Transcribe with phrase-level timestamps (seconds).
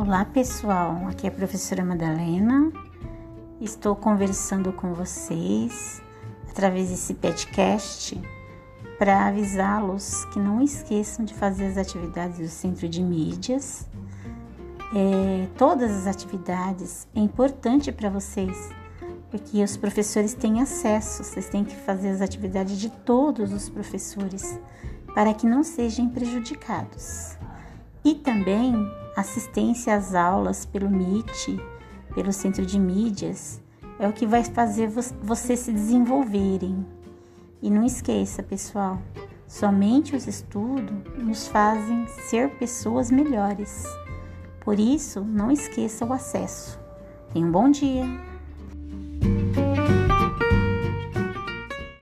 [0.00, 2.72] Olá pessoal, aqui é a professora Madalena.
[3.60, 6.00] Estou conversando com vocês
[6.48, 8.18] através desse podcast
[8.98, 13.86] para avisá-los que não esqueçam de fazer as atividades do centro de mídias.
[14.96, 18.70] É, todas as atividades é importante para vocês,
[19.30, 24.58] porque os professores têm acesso, vocês têm que fazer as atividades de todos os professores
[25.14, 27.36] para que não sejam prejudicados.
[28.02, 28.74] E também
[29.20, 31.60] assistência às aulas pelo MIT,
[32.14, 33.60] pelo Centro de Mídias,
[33.98, 34.88] é o que vai fazer
[35.22, 36.84] você se desenvolverem.
[37.62, 39.00] E não esqueça, pessoal,
[39.46, 43.84] somente os estudos nos fazem ser pessoas melhores.
[44.60, 46.78] Por isso, não esqueça o acesso.
[47.32, 48.29] Tenha um bom dia!